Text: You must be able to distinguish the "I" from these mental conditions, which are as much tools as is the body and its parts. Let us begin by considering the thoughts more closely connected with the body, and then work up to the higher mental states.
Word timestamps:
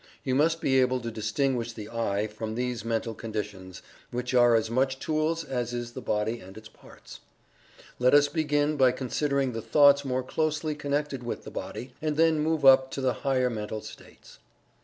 You 0.23 0.33
must 0.33 0.61
be 0.61 0.81
able 0.81 0.99
to 1.01 1.11
distinguish 1.11 1.73
the 1.73 1.87
"I" 1.87 2.25
from 2.25 2.55
these 2.55 2.83
mental 2.83 3.13
conditions, 3.13 3.83
which 4.09 4.33
are 4.33 4.55
as 4.55 4.67
much 4.71 4.97
tools 4.97 5.43
as 5.43 5.75
is 5.75 5.91
the 5.91 6.01
body 6.01 6.39
and 6.39 6.57
its 6.57 6.67
parts. 6.69 7.19
Let 7.99 8.15
us 8.15 8.27
begin 8.27 8.77
by 8.77 8.93
considering 8.93 9.51
the 9.51 9.61
thoughts 9.61 10.03
more 10.03 10.23
closely 10.23 10.73
connected 10.73 11.21
with 11.21 11.43
the 11.43 11.51
body, 11.51 11.93
and 12.01 12.17
then 12.17 12.43
work 12.43 12.63
up 12.63 12.89
to 12.93 13.01
the 13.01 13.13
higher 13.13 13.51
mental 13.51 13.81
states. 13.81 14.39